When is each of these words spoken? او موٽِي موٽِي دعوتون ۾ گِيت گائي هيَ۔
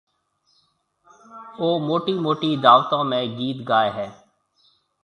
او 1.59 1.67
موٽِي 1.87 2.13
موٽِي 2.23 2.51
دعوتون 2.63 3.03
۾ 3.15 3.19
گِيت 3.37 3.57
گائي 3.69 3.89
هيَ۔ 3.97 4.07